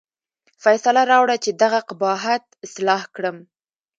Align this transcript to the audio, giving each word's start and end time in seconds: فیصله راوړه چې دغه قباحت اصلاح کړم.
فیصله 0.63 1.01
راوړه 1.11 1.35
چې 1.43 1.51
دغه 1.61 1.79
قباحت 1.89 2.43
اصلاح 2.65 3.01
کړم. 3.15 3.37